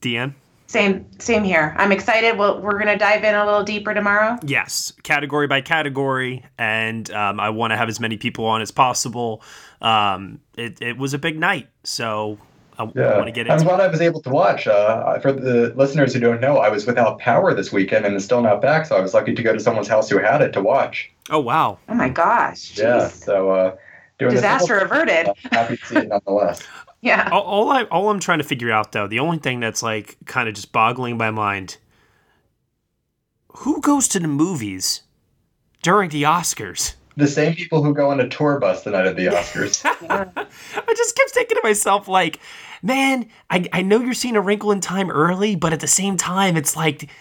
DeAnn? 0.01 0.33
Same, 0.67 1.05
same 1.19 1.43
here. 1.43 1.75
I'm 1.77 1.91
excited. 1.91 2.37
Well, 2.37 2.59
we're 2.61 2.79
gonna 2.79 2.97
dive 2.97 3.23
in 3.23 3.35
a 3.35 3.45
little 3.45 3.63
deeper 3.63 3.93
tomorrow. 3.93 4.39
Yes, 4.43 4.91
category 5.03 5.45
by 5.45 5.61
category, 5.61 6.43
and 6.57 7.11
um, 7.11 7.39
I 7.39 7.49
want 7.51 7.71
to 7.71 7.77
have 7.77 7.89
as 7.89 7.99
many 7.99 8.17
people 8.17 8.45
on 8.45 8.61
as 8.61 8.71
possible. 8.71 9.43
Um, 9.81 10.39
it, 10.57 10.81
it 10.81 10.97
was 10.97 11.13
a 11.13 11.19
big 11.19 11.37
night, 11.37 11.67
so 11.83 12.39
I, 12.79 12.89
Yeah, 12.95 13.15
want 13.15 13.27
to 13.27 13.31
get 13.31 13.47
I'm 13.47 13.53
into 13.53 13.65
glad 13.65 13.81
I 13.81 13.87
was 13.87 14.01
able 14.01 14.21
to 14.21 14.29
watch. 14.29 14.67
Uh, 14.67 15.19
for 15.19 15.31
the 15.31 15.73
listeners 15.75 16.13
who 16.13 16.19
don't 16.19 16.41
know, 16.41 16.57
I 16.57 16.69
was 16.69 16.85
without 16.85 17.19
power 17.19 17.53
this 17.53 17.71
weekend 17.71 18.05
and 18.05 18.15
it's 18.15 18.25
still 18.25 18.41
not 18.41 18.61
back, 18.61 18.85
so 18.85 18.95
I 18.95 19.01
was 19.01 19.13
lucky 19.13 19.35
to 19.35 19.43
go 19.43 19.53
to 19.53 19.59
someone's 19.59 19.87
house 19.87 20.09
who 20.09 20.17
had 20.17 20.41
it 20.41 20.53
to 20.53 20.61
watch. 20.61 21.11
Oh, 21.29 21.39
wow. 21.39 21.77
Oh 21.87 21.93
my 21.93 22.09
gosh. 22.09 22.77
Yeah, 22.77 23.07
so 23.09 23.51
uh, 23.51 23.67
doing 23.67 23.75
this 23.75 23.83
Disaster 24.31 24.73
little- 24.73 24.87
averted. 24.87 25.27
happy 25.51 25.77
to 25.77 25.85
see 25.85 25.97
it 25.97 26.07
nonetheless. 26.07 26.63
Yeah. 27.01 27.29
All, 27.31 27.41
all 27.41 27.71
I 27.71 27.83
all 27.83 28.09
I'm 28.09 28.19
trying 28.19 28.37
to 28.37 28.43
figure 28.45 28.71
out 28.71 28.91
though, 28.93 29.07
the 29.07 29.19
only 29.19 29.37
thing 29.37 29.59
that's 29.59 29.83
like 29.83 30.17
kind 30.25 30.47
of 30.47 30.55
just 30.55 30.71
boggling 30.71 31.17
my 31.17 31.31
mind, 31.31 31.77
who 33.57 33.81
goes 33.81 34.07
to 34.09 34.19
the 34.19 34.27
movies 34.27 35.01
during 35.81 36.09
the 36.09 36.23
Oscars? 36.23 36.95
The 37.15 37.27
same 37.27 37.53
people 37.53 37.83
who 37.83 37.93
go 37.93 38.09
on 38.09 38.19
a 38.19 38.27
tour 38.27 38.59
bus 38.59 38.83
the 38.83 38.91
night 38.91 39.05
of 39.05 39.15
the 39.15 39.27
Oscars. 39.27 39.85
I 40.09 40.93
just 40.95 41.15
kept 41.15 41.29
thinking 41.29 41.57
to 41.57 41.61
myself, 41.63 42.07
like, 42.07 42.39
man, 42.81 43.27
I, 43.51 43.67
I 43.71 43.81
know 43.83 43.99
you're 43.99 44.15
seeing 44.15 44.35
a 44.35 44.41
wrinkle 44.41 44.71
in 44.71 44.81
time 44.81 45.11
early, 45.11 45.55
but 45.55 45.73
at 45.73 45.79
the 45.79 45.87
same 45.87 46.17
time, 46.17 46.57
it's 46.57 46.75
like, 46.75 47.11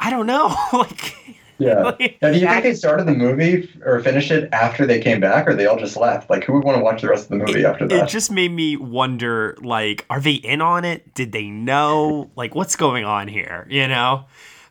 I 0.00 0.10
don't 0.10 0.26
know. 0.26 0.52
like, 0.72 1.14
yeah. 1.62 1.82
like- 1.82 2.18
Now, 2.22 2.32
do 2.32 2.38
you 2.38 2.46
think 2.46 2.62
they 2.62 2.74
started 2.74 3.06
the 3.06 3.14
movie 3.14 3.68
or 3.84 4.00
finished 4.00 4.30
it 4.30 4.48
after 4.52 4.86
they 4.86 5.00
came 5.00 5.20
back, 5.20 5.46
or 5.48 5.54
they 5.54 5.66
all 5.66 5.78
just 5.78 5.96
left? 5.96 6.28
Like, 6.30 6.44
who 6.44 6.52
would 6.54 6.64
want 6.64 6.78
to 6.78 6.82
watch 6.84 7.02
the 7.02 7.08
rest 7.08 7.24
of 7.24 7.28
the 7.30 7.44
movie 7.44 7.64
after 7.64 7.86
that? 7.88 8.04
it 8.04 8.08
just 8.08 8.30
made 8.30 8.52
me 8.52 8.76
wonder, 8.76 9.56
like, 9.60 10.04
are 10.10 10.20
they 10.20 10.32
in 10.34 10.60
on 10.60 10.84
it? 10.84 11.14
Did 11.14 11.32
they 11.32 11.46
know? 11.48 12.30
Like, 12.36 12.54
what's 12.54 12.76
going 12.76 13.04
on 13.04 13.28
here? 13.28 13.66
You 13.70 13.88
know? 13.88 14.24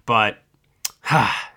But 0.05 0.37
ah, 1.05 1.50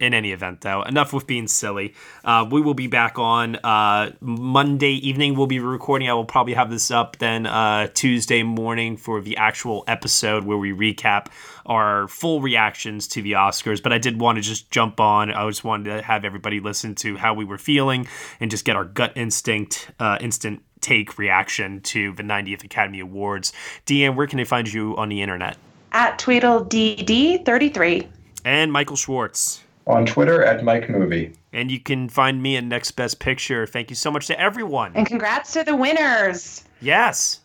in 0.00 0.14
any 0.14 0.32
event, 0.32 0.60
though, 0.60 0.82
enough 0.82 1.12
with 1.12 1.26
being 1.26 1.48
silly. 1.48 1.94
Uh, 2.24 2.46
we 2.48 2.60
will 2.60 2.74
be 2.74 2.86
back 2.86 3.18
on 3.18 3.56
uh, 3.56 4.12
Monday 4.20 4.92
evening. 4.92 5.34
We'll 5.34 5.48
be 5.48 5.58
recording. 5.58 6.08
I 6.08 6.14
will 6.14 6.24
probably 6.24 6.54
have 6.54 6.70
this 6.70 6.90
up 6.90 7.16
then 7.18 7.46
uh, 7.46 7.88
Tuesday 7.94 8.42
morning 8.44 8.96
for 8.96 9.20
the 9.20 9.36
actual 9.36 9.82
episode 9.88 10.44
where 10.44 10.58
we 10.58 10.72
recap 10.72 11.26
our 11.66 12.06
full 12.08 12.40
reactions 12.40 13.08
to 13.08 13.22
the 13.22 13.32
Oscars. 13.32 13.82
But 13.82 13.92
I 13.92 13.98
did 13.98 14.20
want 14.20 14.36
to 14.36 14.42
just 14.42 14.70
jump 14.70 15.00
on. 15.00 15.32
I 15.32 15.46
just 15.48 15.64
wanted 15.64 15.96
to 15.96 16.02
have 16.02 16.24
everybody 16.24 16.60
listen 16.60 16.94
to 16.96 17.16
how 17.16 17.34
we 17.34 17.44
were 17.44 17.58
feeling 17.58 18.06
and 18.38 18.50
just 18.50 18.64
get 18.64 18.76
our 18.76 18.84
gut 18.84 19.12
instinct, 19.16 19.90
uh, 19.98 20.18
instant 20.20 20.62
take 20.80 21.18
reaction 21.18 21.80
to 21.80 22.12
the 22.12 22.22
90th 22.22 22.62
Academy 22.62 23.00
Awards. 23.00 23.52
DeAnn, 23.86 24.14
where 24.14 24.28
can 24.28 24.36
they 24.36 24.44
find 24.44 24.72
you 24.72 24.96
on 24.96 25.08
the 25.08 25.22
internet? 25.22 25.56
At 25.90 26.20
Tweedledee33. 26.20 28.06
And 28.44 28.72
Michael 28.72 28.96
Schwartz. 28.96 29.64
On 29.88 30.06
Twitter 30.06 30.44
at 30.44 30.62
Mike 30.62 30.88
Movie. 30.88 31.32
And 31.52 31.70
you 31.70 31.80
can 31.80 32.08
find 32.08 32.42
me 32.42 32.56
at 32.56 32.64
Next 32.64 32.90
Best 32.92 33.18
Picture. 33.18 33.66
Thank 33.66 33.88
you 33.88 33.96
so 33.96 34.10
much 34.10 34.26
to 34.26 34.38
everyone. 34.38 34.92
And 34.94 35.06
congrats 35.06 35.52
to 35.54 35.64
the 35.64 35.74
winners. 35.74 36.62
Yes. 36.80 37.40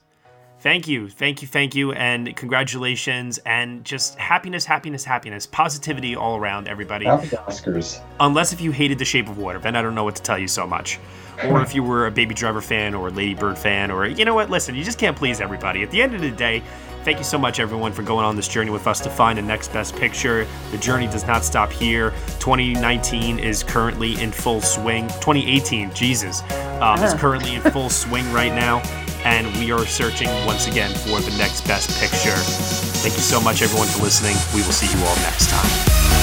Thank 0.59 0.87
you, 0.87 1.09
thank 1.09 1.41
you, 1.41 1.47
thank 1.49 1.75
you, 1.75 1.91
and 1.91 2.33
congratulations, 2.37 3.37
and 3.39 3.83
just 3.83 4.17
happiness, 4.17 4.63
happiness, 4.63 5.03
happiness, 5.03 5.45
positivity 5.45 6.15
all 6.15 6.37
around, 6.37 6.69
everybody. 6.69 7.03
Happy 7.03 7.27
Oscars. 7.27 7.99
Unless 8.21 8.53
if 8.53 8.61
you 8.61 8.71
hated 8.71 8.97
The 8.97 9.03
Shape 9.03 9.27
of 9.27 9.37
Water, 9.37 9.59
then 9.59 9.75
I 9.75 9.81
don't 9.81 9.93
know 9.93 10.05
what 10.05 10.15
to 10.15 10.21
tell 10.21 10.39
you 10.39 10.47
so 10.47 10.65
much. 10.65 10.99
Or 11.45 11.61
if 11.61 11.75
you 11.75 11.83
were 11.83 12.07
a 12.07 12.11
Baby 12.11 12.33
Driver 12.33 12.61
fan 12.61 12.93
or 12.93 13.09
a 13.09 13.11
Lady 13.11 13.33
Bird 13.33 13.57
fan, 13.57 13.91
or 13.91 14.05
you 14.05 14.23
know 14.23 14.35
what, 14.35 14.49
listen, 14.49 14.73
you 14.73 14.85
just 14.85 14.97
can't 14.97 15.17
please 15.17 15.41
everybody. 15.41 15.83
At 15.83 15.91
the 15.91 16.01
end 16.01 16.15
of 16.15 16.21
the 16.21 16.31
day, 16.31 16.63
thank 17.03 17.17
you 17.17 17.23
so 17.23 17.37
much, 17.37 17.59
everyone, 17.59 17.91
for 17.91 18.03
going 18.03 18.25
on 18.25 18.35
this 18.35 18.47
journey 18.47 18.71
with 18.71 18.87
us 18.87 18.99
to 19.01 19.09
find 19.09 19.37
the 19.37 19.41
next 19.41 19.73
best 19.73 19.95
picture. 19.95 20.47
The 20.71 20.77
journey 20.77 21.07
does 21.07 21.25
not 21.27 21.43
stop 21.43 21.71
here. 21.71 22.11
2019 22.39 23.39
is 23.39 23.63
currently 23.63 24.21
in 24.21 24.31
full 24.31 24.61
swing. 24.61 25.07
2018, 25.07 25.93
Jesus, 25.93 26.41
um, 26.81 27.01
is 27.03 27.13
currently 27.13 27.55
in 27.55 27.61
full 27.61 27.89
swing 28.01 28.31
right 28.31 28.53
now 28.53 28.81
and 29.25 29.47
we 29.57 29.71
are 29.71 29.85
searching 29.85 30.27
once 30.45 30.67
again 30.67 30.91
for 30.91 31.19
the 31.21 31.35
next 31.37 31.61
best 31.61 31.89
picture. 31.99 32.35
Thank 33.01 33.15
you 33.15 33.21
so 33.21 33.39
much, 33.39 33.61
everyone, 33.61 33.87
for 33.87 34.03
listening. 34.03 34.35
We 34.53 34.65
will 34.65 34.73
see 34.73 34.97
you 34.97 35.03
all 35.05 35.15
next 35.17 35.49
time. 35.49 36.22